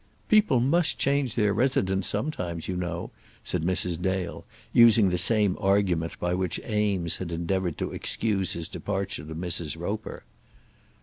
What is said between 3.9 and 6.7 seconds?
Dale, using the same argument by which